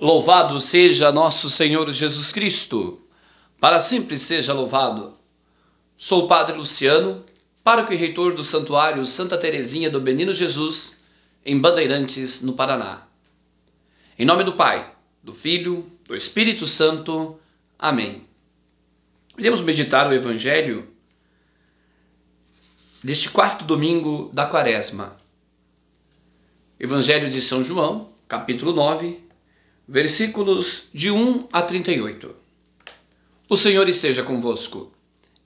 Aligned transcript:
Louvado 0.00 0.60
seja 0.60 1.10
nosso 1.10 1.50
Senhor 1.50 1.90
Jesus 1.90 2.30
Cristo, 2.30 3.02
para 3.60 3.80
sempre 3.80 4.16
seja 4.16 4.52
louvado. 4.52 5.12
Sou 5.96 6.24
o 6.24 6.28
Padre 6.28 6.56
Luciano, 6.56 7.24
pároco 7.64 7.92
e 7.92 7.96
reitor 7.96 8.32
do 8.32 8.44
Santuário 8.44 9.04
Santa 9.04 9.36
Teresinha 9.36 9.90
do 9.90 10.00
Menino 10.00 10.32
Jesus, 10.32 11.00
em 11.44 11.58
Bandeirantes, 11.58 12.42
no 12.42 12.52
Paraná. 12.52 13.08
Em 14.16 14.24
nome 14.24 14.44
do 14.44 14.52
Pai, 14.52 14.88
do 15.20 15.34
Filho, 15.34 15.90
do 16.06 16.14
Espírito 16.14 16.64
Santo. 16.64 17.36
Amém. 17.76 18.24
Iremos 19.36 19.62
meditar 19.62 20.08
o 20.08 20.14
Evangelho 20.14 20.88
deste 23.02 23.30
quarto 23.30 23.64
domingo 23.64 24.30
da 24.32 24.46
Quaresma. 24.46 25.16
Evangelho 26.78 27.28
de 27.28 27.42
São 27.42 27.64
João, 27.64 28.12
capítulo 28.28 28.72
9, 28.72 29.26
versículos 29.88 30.88
de 30.92 31.10
1 31.10 31.48
a 31.50 31.62
38. 31.62 32.36
O 33.48 33.56
Senhor 33.56 33.88
esteja 33.88 34.22
convosco, 34.22 34.92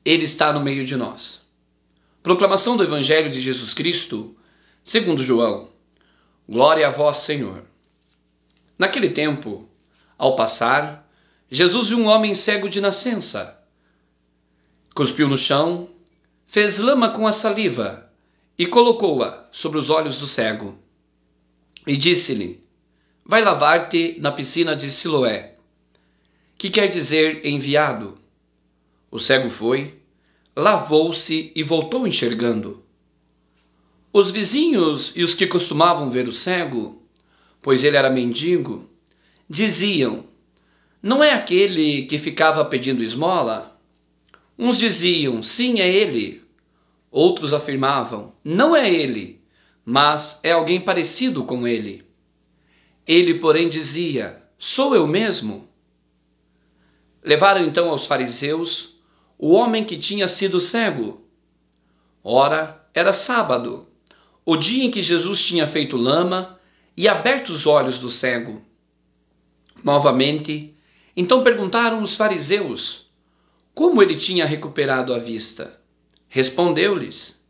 Ele 0.05 0.25
está 0.25 0.53
no 0.53 0.59
meio 0.61 0.85
de 0.85 0.97
nós. 0.97 1.43
Proclamação 2.25 2.77
do 2.77 2.83
Evangelho 2.83 3.31
de 3.31 3.41
Jesus 3.41 3.73
Cristo, 3.73 4.35
segundo 4.83 5.23
João. 5.23 5.69
Glória 6.49 6.89
a 6.89 6.91
vós, 6.91 7.19
Senhor. 7.19 7.63
Naquele 8.77 9.11
tempo, 9.11 9.69
ao 10.19 10.35
passar, 10.35 11.09
Jesus 11.49 11.91
viu 11.91 11.99
um 11.99 12.07
homem 12.07 12.35
cego 12.35 12.69
de 12.69 12.81
nascença. 12.81 13.57
Cuspiu 14.93 15.29
no 15.29 15.39
chão, 15.39 15.89
fez 16.47 16.79
lama 16.79 17.11
com 17.11 17.29
a 17.29 17.33
saliva 17.33 18.11
e 18.59 18.67
colocou-a 18.67 19.47
sobre 19.53 19.79
os 19.79 19.89
olhos 19.89 20.19
do 20.19 20.27
cego. 20.27 20.77
E 21.87 21.97
disse-lhe: 21.97 22.62
Vai 23.25 23.45
lavar-te 23.45 24.17
na 24.19 24.33
piscina 24.33 24.75
de 24.75 24.91
Siloé, 24.91 25.55
que 26.59 26.69
quer 26.69 26.89
dizer 26.89 27.47
enviado. 27.47 28.19
O 29.11 29.19
cego 29.19 29.49
foi, 29.49 30.01
lavou-se 30.57 31.53
e 31.55 31.63
voltou 31.63 32.05
enxergando. 32.05 32.83
Os 34.13 34.31
vizinhos 34.31 35.13
e 35.15 35.23
os 35.23 35.35
que 35.35 35.47
costumavam 35.47 36.11
ver 36.11 36.27
o 36.27 36.33
cego, 36.33 37.01
pois 37.63 37.85
ele 37.85 37.97
era 37.97 38.11
mendigo, 38.11 38.91
diziam: 39.49 40.27
Não 41.01 41.23
é 41.23 41.33
aquele 41.33 42.07
que 42.07 42.19
ficava 42.19 42.65
pedindo 42.65 43.05
esmola? 43.05 43.81
Uns 44.59 44.79
diziam: 44.79 45.45
Sim, 45.45 45.81
é 45.81 45.89
ele. 45.89 46.43
Outros 47.09 47.55
afirmavam: 47.55 48.35
Não 48.43 48.75
é 48.75 48.93
ele, 48.93 49.41
mas 49.85 50.41
é 50.43 50.51
alguém 50.51 50.81
parecido 50.81 51.45
com 51.45 51.69
ele. 51.69 52.05
Ele, 53.07 53.35
porém, 53.35 53.69
dizia: 53.69 54.43
Sou 54.59 54.95
eu 54.95 55.07
mesmo? 55.07 55.69
Levaram 57.23 57.65
então 57.65 57.91
aos 57.91 58.07
fariseus 58.07 58.97
o 59.39 59.53
homem 59.53 59.85
que 59.85 59.97
tinha 59.97 60.29
sido 60.29 60.61
cego. 60.61 61.25
Ora, 62.23 62.85
era 62.95 63.13
sábado, 63.13 63.87
o 64.45 64.57
dia 64.57 64.85
em 64.85 64.91
que 64.91 65.03
Jesus 65.03 65.45
tinha 65.45 65.67
feito 65.67 65.97
lama 65.97 66.59
e 66.97 67.09
aberto 67.09 67.51
os 67.51 67.67
olhos 67.67 67.99
do 67.99 68.11
cego. 68.11 68.63
Novamente, 69.83 70.75
então 71.17 71.43
perguntaram 71.43 72.03
os 72.03 72.15
fariseus 72.15 73.11
como 73.75 74.03
ele 74.03 74.15
tinha 74.15 74.45
recuperado 74.45 75.15
a 75.15 75.19
vista. 75.19 75.81
Respondeu-lhes: 76.29 77.45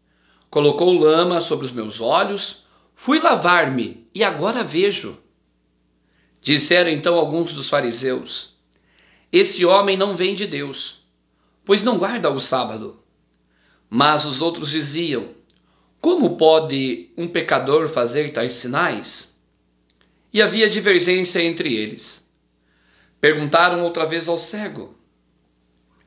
Colocou 0.50 0.92
lama 0.92 1.40
sobre 1.40 1.66
os 1.66 1.72
meus 1.72 2.00
olhos, 2.00 2.64
fui 2.94 3.18
lavar-me 3.18 4.06
e 4.14 4.22
agora 4.22 4.62
vejo. 4.62 5.21
Disseram 6.42 6.90
então 6.90 7.14
alguns 7.14 7.52
dos 7.52 7.68
fariseus: 7.68 8.56
Esse 9.30 9.64
homem 9.64 9.96
não 9.96 10.16
vem 10.16 10.34
de 10.34 10.44
Deus, 10.44 11.06
pois 11.64 11.84
não 11.84 11.98
guarda 11.98 12.28
o 12.30 12.40
sábado. 12.40 13.00
Mas 13.88 14.24
os 14.24 14.40
outros 14.40 14.68
diziam: 14.68 15.28
Como 16.00 16.36
pode 16.36 17.12
um 17.16 17.28
pecador 17.28 17.88
fazer 17.88 18.32
tais 18.32 18.54
sinais? 18.54 19.38
E 20.32 20.42
havia 20.42 20.68
divergência 20.68 21.40
entre 21.40 21.76
eles. 21.76 22.28
Perguntaram 23.20 23.84
outra 23.84 24.04
vez 24.04 24.26
ao 24.26 24.36
cego: 24.36 24.98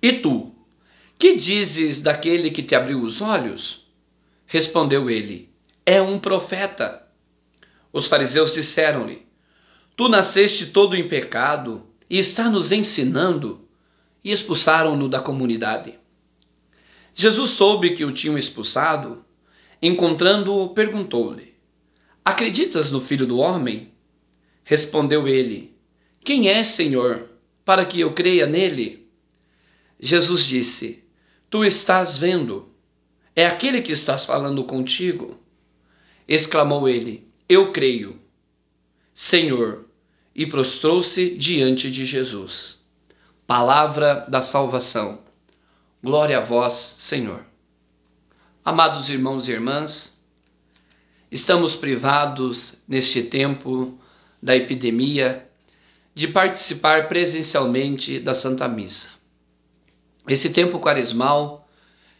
E 0.01 0.11
tu, 0.11 0.53
que 1.17 1.37
dizes 1.37 2.01
daquele 2.01 2.51
que 2.51 2.61
te 2.61 2.75
abriu 2.75 2.99
os 2.99 3.21
olhos? 3.21 3.87
Respondeu 4.45 5.09
ele: 5.09 5.49
É 5.85 6.01
um 6.01 6.19
profeta. 6.19 7.07
Os 7.93 8.07
fariseus 8.07 8.51
disseram-lhe: 8.51 9.25
Tu 9.95 10.09
nasceste 10.09 10.67
todo 10.67 10.95
em 10.95 11.07
pecado 11.07 11.85
e 12.09 12.19
está 12.19 12.49
nos 12.49 12.71
ensinando, 12.71 13.65
e 14.23 14.31
expulsaram-no 14.31 15.07
da 15.07 15.19
comunidade. 15.19 15.97
Jesus 17.13 17.51
soube 17.51 17.91
que 17.91 18.03
o 18.03 18.11
tinham 18.11 18.37
expulsado, 18.37 19.23
encontrando-o, 19.81 20.69
perguntou-lhe: 20.69 21.55
Acreditas 22.25 22.91
no 22.91 22.99
Filho 22.99 23.25
do 23.25 23.37
Homem? 23.37 23.93
Respondeu 24.65 25.27
ele: 25.27 25.73
Quem 26.23 26.49
é, 26.49 26.63
Senhor, 26.63 27.29
para 27.63 27.85
que 27.85 28.01
eu 28.01 28.11
creia 28.13 28.45
nele? 28.45 29.07
Jesus 29.97 30.45
disse: 30.45 31.03
Tu 31.49 31.63
estás 31.63 32.17
vendo. 32.17 32.69
É 33.35 33.45
aquele 33.45 33.81
que 33.81 33.91
estás 33.91 34.25
falando 34.25 34.63
contigo. 34.63 35.39
Exclamou 36.27 36.89
ele: 36.89 37.31
Eu 37.47 37.71
creio. 37.71 38.19
Senhor, 39.13 39.84
e 40.35 40.45
prostrou-se 40.45 41.29
diante 41.37 41.89
de 41.89 42.05
Jesus. 42.05 42.81
Palavra 43.47 44.25
da 44.27 44.41
salvação. 44.41 45.19
Glória 46.03 46.39
a 46.39 46.41
vós, 46.41 46.73
Senhor. 46.73 47.45
Amados 48.63 49.09
irmãos 49.09 49.47
e 49.47 49.51
irmãs, 49.51 50.19
estamos 51.31 51.75
privados 51.75 52.79
neste 52.87 53.23
tempo 53.23 53.97
da 54.41 54.55
epidemia 54.55 55.47
de 56.13 56.27
participar 56.27 57.07
presencialmente 57.07 58.19
da 58.19 58.33
Santa 58.33 58.67
Missa. 58.67 59.11
Esse 60.27 60.49
tempo 60.49 60.79
quaresmal, 60.79 61.69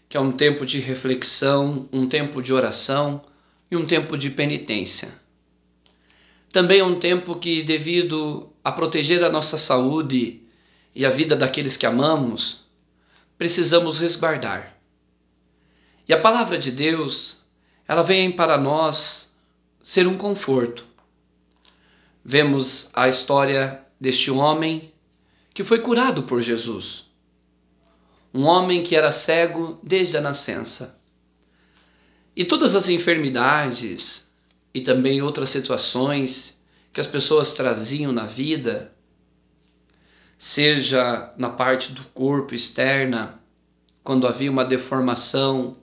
que 0.08 0.16
é 0.16 0.20
um 0.20 0.32
tempo 0.32 0.66
de 0.66 0.80
reflexão, 0.80 1.90
um 1.92 2.08
tempo 2.08 2.42
de 2.42 2.54
oração 2.54 3.22
e 3.70 3.76
um 3.76 3.86
tempo 3.86 4.18
de 4.18 4.30
penitência 4.30 5.25
também 6.56 6.80
é 6.80 6.84
um 6.86 6.98
tempo 6.98 7.36
que, 7.36 7.62
devido 7.62 8.50
a 8.64 8.72
proteger 8.72 9.22
a 9.26 9.30
nossa 9.30 9.58
saúde 9.58 10.42
e 10.96 11.06
a 11.06 11.10
vida 11.10 11.36
daqueles 11.36 11.76
que 11.76 11.86
amamos, 11.86 12.62
precisamos 13.38 13.98
resguardar. 13.98 14.74
E 16.08 16.14
a 16.14 16.22
palavra 16.22 16.58
de 16.58 16.72
Deus, 16.72 17.40
ela 17.86 18.04
vem 18.04 18.32
para 18.32 18.58
nós 18.58 19.36
ser 19.84 20.08
um 20.08 20.16
conforto. 20.16 20.86
Vemos 22.24 22.90
a 22.94 23.10
história 23.10 23.86
deste 24.00 24.32
homem 24.32 24.94
que 25.54 25.62
foi 25.62 25.80
curado 25.80 26.24
por 26.24 26.42
Jesus. 26.42 27.08
Um 28.34 28.44
homem 28.44 28.82
que 28.82 28.96
era 28.96 29.12
cego 29.12 29.78
desde 29.84 30.16
a 30.16 30.22
nascença. 30.22 30.98
E 32.34 32.46
todas 32.46 32.76
as 32.76 32.88
enfermidades, 32.88 34.32
e 34.76 34.82
também 34.82 35.22
outras 35.22 35.52
situações 35.52 36.62
que 36.92 37.00
as 37.00 37.08
pessoas 37.08 37.54
traziam 37.54 38.12
na 38.12 38.26
vida, 38.26 38.94
seja 40.38 41.34
na 41.38 41.50
parte 41.50 41.94
do 41.94 42.04
corpo 42.08 42.54
externa, 42.54 43.40
quando 44.04 44.28
havia 44.28 44.52
uma 44.52 44.66
deformação, 44.66 45.78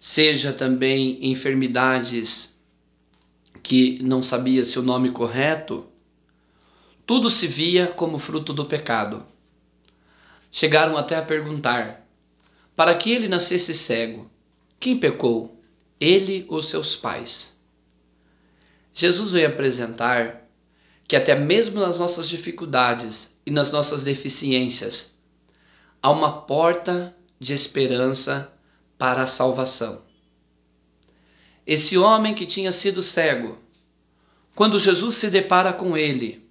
seja 0.00 0.52
também 0.52 1.30
enfermidades 1.30 2.60
que 3.62 4.02
não 4.02 4.20
sabia 4.20 4.64
se 4.64 4.80
o 4.80 4.82
nome 4.82 5.12
correto, 5.12 5.86
tudo 7.06 7.30
se 7.30 7.46
via 7.46 7.86
como 7.86 8.18
fruto 8.18 8.52
do 8.52 8.64
pecado. 8.64 9.24
Chegaram 10.50 10.96
até 10.96 11.14
a 11.14 11.22
perguntar: 11.22 12.04
para 12.74 12.96
que 12.96 13.12
ele 13.12 13.28
nascesse 13.28 13.72
cego, 13.72 14.28
quem 14.80 14.98
pecou? 14.98 15.56
Ele 16.00 16.44
ou 16.48 16.60
seus 16.60 16.96
pais? 16.96 17.51
Jesus 18.92 19.30
veio 19.30 19.48
apresentar 19.48 20.44
que 21.08 21.16
até 21.16 21.34
mesmo 21.34 21.80
nas 21.80 21.98
nossas 21.98 22.28
dificuldades 22.28 23.38
e 23.44 23.50
nas 23.50 23.72
nossas 23.72 24.02
deficiências 24.02 25.18
há 26.02 26.10
uma 26.10 26.42
porta 26.42 27.14
de 27.38 27.54
esperança 27.54 28.52
para 28.98 29.22
a 29.22 29.26
salvação. 29.26 30.02
Esse 31.66 31.96
homem 31.96 32.34
que 32.34 32.44
tinha 32.44 32.72
sido 32.72 33.02
cego, 33.02 33.58
quando 34.54 34.78
Jesus 34.78 35.14
se 35.14 35.30
depara 35.30 35.72
com 35.72 35.96
ele, 35.96 36.48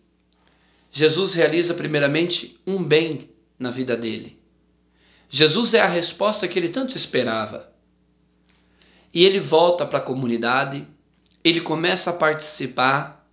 Jesus 0.91 1.33
realiza 1.33 1.73
primeiramente 1.73 2.59
um 2.65 2.83
bem 2.83 3.29
na 3.57 3.71
vida 3.71 3.95
dele. 3.95 4.39
Jesus 5.29 5.73
é 5.73 5.81
a 5.81 5.87
resposta 5.87 6.47
que 6.47 6.57
ele 6.57 6.69
tanto 6.69 6.97
esperava. 6.97 7.71
E 9.13 9.23
ele 9.25 9.39
volta 9.39 9.85
para 9.85 9.99
a 9.99 10.03
comunidade 10.03 10.85
ele 11.43 11.61
começa 11.61 12.09
a 12.09 12.13
participar 12.13 13.25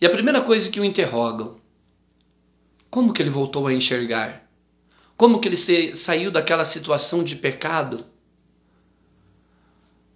E 0.00 0.06
a 0.06 0.10
primeira 0.10 0.42
coisa 0.42 0.70
que 0.70 0.80
o 0.80 0.84
interrogam: 0.84 1.56
como 2.90 3.12
que 3.12 3.22
ele 3.22 3.30
voltou 3.30 3.66
a 3.66 3.72
enxergar? 3.72 4.48
Como 5.16 5.40
que 5.40 5.48
ele 5.48 5.94
saiu 5.94 6.30
daquela 6.30 6.64
situação 6.64 7.24
de 7.24 7.36
pecado? 7.36 8.04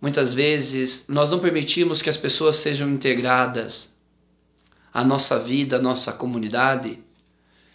Muitas 0.01 0.35
vezes 0.35 1.07
nós 1.09 1.31
não 1.31 1.41
permitimos 1.41 2.03
que 2.03 2.11
as 2.11 2.17
pessoas 2.17 2.57
sejam 2.57 2.91
integradas 2.91 3.97
à 4.93 5.03
nossa 5.05 5.39
vida, 5.39 5.77
à 5.77 5.81
nossa 5.81 6.13
comunidade, 6.13 7.03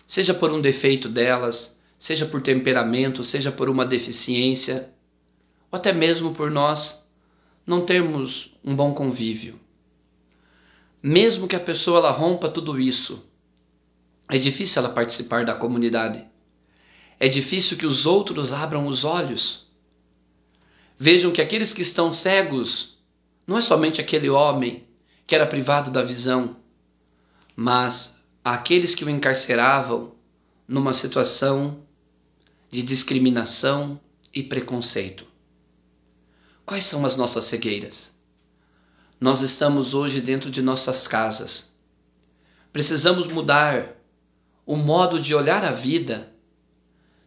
seja 0.06 0.33
por 0.33 0.51
um 0.51 0.62
defeito 0.62 1.09
delas, 1.09 1.80
seja 1.97 2.25
por 2.25 2.41
temperamento, 2.41 3.24
seja 3.24 3.51
por 3.51 3.69
uma 3.69 3.85
deficiência, 3.85 4.89
ou 5.71 5.77
até 5.77 5.91
mesmo 5.91 6.33
por 6.33 6.51
nós 6.51 7.03
não 7.65 7.86
termos 7.86 8.54
um 8.63 8.75
bom 8.75 8.94
convívio. 8.94 9.60
Mesmo 11.01 11.48
que 11.48 11.56
a 11.56 11.60
pessoa 11.60 12.00
ela 12.00 12.12
rompa 12.12 12.50
tudo 12.50 12.80
isso, 12.80 13.25
é 14.30 14.38
difícil 14.38 14.81
ela 14.81 14.94
participar 14.94 15.45
da 15.45 15.54
comunidade. 15.54 16.25
É 17.19 17.27
difícil 17.27 17.77
que 17.77 17.86
os 17.86 18.06
outros 18.06 18.51
abram 18.51 18.88
os 18.88 19.04
olhos. 19.04 19.68
Vejam 20.98 21.31
que 21.31 21.42
aqueles 21.42 21.74
que 21.74 21.81
estão 21.81 22.13
cegos 22.13 22.98
não 23.45 23.57
é 23.57 23.62
somente 23.62 24.00
aquele 24.00 24.30
homem 24.30 24.88
que 25.27 25.36
era 25.36 25.45
privado 25.45 25.92
da 25.92 26.04
visão, 26.04 26.56
mas 27.56 28.18
aqueles 28.44 28.95
que 28.95 29.06
o 29.06 29.09
encarceravam 29.09 30.13
numa 30.68 30.94
situação 30.94 31.80
de 32.69 32.81
discriminação 32.81 34.00
e 34.33 34.42
preconceito. 34.42 35.32
Quais 36.65 36.86
são 36.86 37.06
as 37.06 37.15
nossas 37.15 37.45
cegueiras? 37.45 38.13
Nós 39.19 39.42
estamos 39.42 39.94
hoje 39.94 40.21
dentro 40.21 40.51
de 40.51 40.62
nossas 40.62 41.07
casas. 41.07 41.71
Precisamos 42.71 43.27
mudar 43.27 43.95
o 44.65 44.75
modo 44.75 45.19
de 45.19 45.36
olhar 45.36 45.63
a 45.63 45.71
vida 45.71 46.33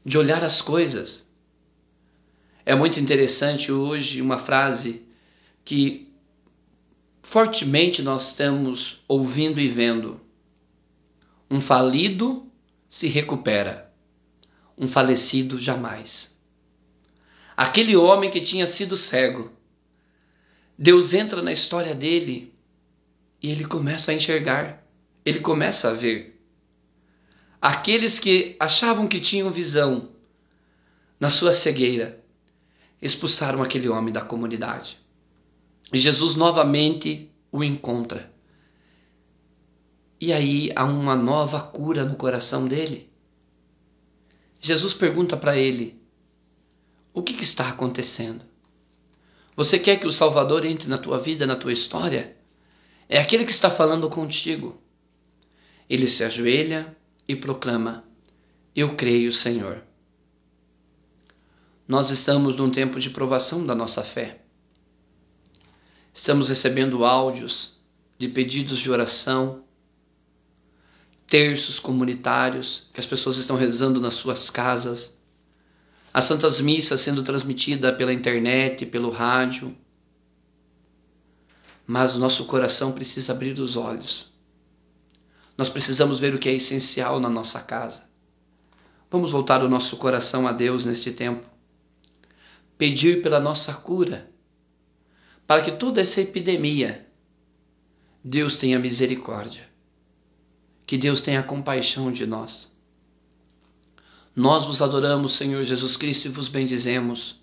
de 0.06 0.16
olhar 0.16 0.44
as 0.44 0.62
coisas. 0.62 1.28
É 2.64 2.76
muito 2.76 3.00
interessante 3.00 3.72
hoje 3.72 4.22
uma 4.22 4.38
frase 4.38 5.04
que 5.64 6.14
fortemente 7.20 8.02
nós 8.02 8.28
estamos 8.28 9.02
ouvindo 9.08 9.60
e 9.60 9.66
vendo. 9.66 10.20
Um 11.50 11.60
falido 11.60 12.48
se 12.88 13.08
recupera, 13.08 13.92
um 14.78 14.86
falecido 14.86 15.58
jamais. 15.58 16.35
Aquele 17.56 17.96
homem 17.96 18.30
que 18.30 18.40
tinha 18.40 18.66
sido 18.66 18.96
cego, 18.96 19.50
Deus 20.78 21.14
entra 21.14 21.40
na 21.40 21.52
história 21.52 21.94
dele 21.94 22.54
e 23.42 23.50
ele 23.50 23.64
começa 23.64 24.10
a 24.10 24.14
enxergar, 24.14 24.86
ele 25.24 25.40
começa 25.40 25.88
a 25.88 25.94
ver. 25.94 26.38
Aqueles 27.60 28.18
que 28.18 28.56
achavam 28.60 29.08
que 29.08 29.18
tinham 29.18 29.50
visão, 29.50 30.10
na 31.18 31.30
sua 31.30 31.52
cegueira, 31.52 32.22
expulsaram 33.00 33.62
aquele 33.62 33.88
homem 33.88 34.12
da 34.12 34.20
comunidade. 34.20 34.98
E 35.90 35.96
Jesus 35.96 36.34
novamente 36.34 37.32
o 37.50 37.64
encontra. 37.64 38.30
E 40.20 40.32
aí 40.32 40.70
há 40.76 40.84
uma 40.84 41.16
nova 41.16 41.60
cura 41.60 42.04
no 42.04 42.16
coração 42.16 42.68
dele. 42.68 43.10
Jesus 44.60 44.92
pergunta 44.92 45.36
para 45.36 45.56
ele: 45.56 46.00
O 47.16 47.22
que, 47.22 47.32
que, 47.32 47.44
está 47.44 47.70
acontecendo? 47.70 48.44
Você 49.56 49.78
quer 49.78 49.98
que 49.98 50.06
o 50.06 50.12
Salvador 50.12 50.66
entre 50.66 50.86
na 50.86 50.98
tua 50.98 51.18
vida, 51.18 51.46
na 51.46 51.56
tua 51.56 51.72
história? 51.72 52.36
É 53.08 53.16
aquele 53.16 53.46
que 53.46 53.50
está 53.50 53.70
falando 53.70 54.10
contigo. 54.10 54.78
Ele 55.88 56.08
se 56.08 56.22
ajoelha, 56.22 56.94
e 57.26 57.34
proclama: 57.34 58.04
Eu 58.74 58.96
creio, 58.96 59.32
Senhor. 59.32 59.82
Nós 61.88 62.10
estamos 62.10 62.54
num 62.54 62.70
tempo 62.70 63.00
de 63.00 63.08
provação 63.08 63.64
da 63.64 63.74
nossa 63.74 64.04
fé. 64.04 64.42
Estamos 66.12 66.50
recebendo 66.50 67.02
áudios 67.02 67.78
de 68.18 68.28
pedidos 68.28 68.78
de 68.78 68.90
oração, 68.90 69.64
terços 71.26 71.80
comunitários 71.80 72.90
que 72.92 73.00
as 73.00 73.06
pessoas 73.06 73.38
estão 73.38 73.56
rezando 73.56 74.02
nas 74.02 74.16
suas 74.16 74.50
casas, 74.50 75.15
as 76.16 76.24
santas 76.24 76.60
missas 76.60 77.00
sendo 77.00 77.22
transmitidas 77.22 77.96
pela 77.96 78.12
internet, 78.12 78.86
pelo 78.86 79.10
rádio. 79.10 79.76
Mas 81.86 82.14
o 82.14 82.18
nosso 82.18 82.46
coração 82.46 82.92
precisa 82.92 83.32
abrir 83.32 83.58
os 83.58 83.76
olhos 83.76 84.36
nós 85.56 85.70
precisamos 85.70 86.20
ver 86.20 86.34
o 86.34 86.38
que 86.38 86.48
é 86.48 86.52
essencial 86.52 87.18
na 87.18 87.30
nossa 87.30 87.60
casa. 87.60 88.04
Vamos 89.10 89.30
voltar 89.30 89.64
o 89.64 89.68
nosso 89.68 89.96
coração 89.96 90.46
a 90.46 90.52
Deus 90.52 90.84
neste 90.84 91.12
tempo. 91.12 91.46
Pedir 92.76 93.22
pela 93.22 93.40
nossa 93.40 93.72
cura, 93.72 94.30
para 95.46 95.62
que 95.62 95.72
toda 95.72 96.00
essa 96.00 96.20
epidemia, 96.20 97.06
Deus 98.22 98.58
tenha 98.58 98.78
misericórdia. 98.78 99.66
Que 100.86 100.98
Deus 100.98 101.20
tenha 101.22 101.42
compaixão 101.42 102.12
de 102.12 102.26
nós. 102.26 102.75
Nós 104.36 104.66
vos 104.66 104.82
adoramos, 104.82 105.32
Senhor 105.32 105.64
Jesus 105.64 105.96
Cristo, 105.96 106.26
e 106.26 106.28
vos 106.28 106.46
bendizemos, 106.46 107.40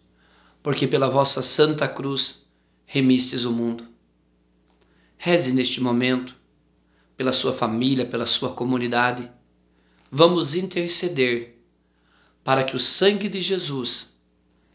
porque 0.61 0.85
pela 0.85 1.09
vossa 1.09 1.41
santa 1.41 1.87
cruz 1.87 2.45
remistes 2.85 3.45
o 3.45 3.51
mundo. 3.51 3.83
Reze 5.17 5.53
neste 5.53 5.81
momento 5.81 6.35
pela 7.17 7.33
sua 7.33 7.51
família, 7.51 8.05
pela 8.05 8.27
sua 8.27 8.53
comunidade. 8.53 9.27
Vamos 10.11 10.53
interceder 10.53 11.59
para 12.43 12.63
que 12.63 12.75
o 12.75 12.79
sangue 12.79 13.27
de 13.27 13.41
Jesus 13.41 14.13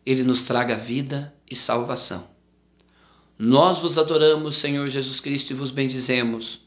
ele 0.04 0.24
nos 0.24 0.42
traga 0.42 0.76
vida 0.76 1.32
e 1.48 1.54
salvação. 1.54 2.28
Nós 3.38 3.78
vos 3.78 3.96
adoramos, 3.96 4.56
Senhor 4.56 4.88
Jesus 4.88 5.20
Cristo, 5.20 5.52
e 5.52 5.54
vos 5.54 5.70
bendizemos, 5.70 6.62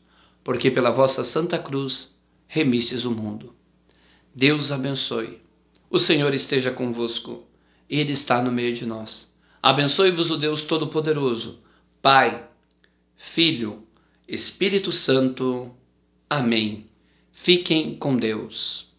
porque 0.46 0.72
pela 0.72 0.92
vossa 0.92 1.26
santa 1.26 1.60
cruz 1.60 2.16
remistes 2.48 3.04
o 3.04 3.12
mundo. 3.12 3.54
Deus 4.34 4.72
abençoe. 4.72 5.42
O 5.90 6.00
Senhor 6.00 6.34
esteja 6.34 6.72
convosco. 6.72 7.46
Ele 7.90 8.14
está 8.14 8.42
no 8.42 8.52
meio 8.52 8.74
de 8.74 8.86
nós. 8.86 9.34
Abençoe-vos 9.62 10.32
o 10.32 10.38
Deus 10.38 10.64
Todo-Poderoso, 10.64 11.60
Pai, 12.02 12.48
Filho 13.16 13.86
Espírito 14.28 14.94
Santo. 14.94 15.76
Amém. 16.30 16.86
Fiquem 17.34 17.98
com 17.98 18.16
Deus. 18.16 18.91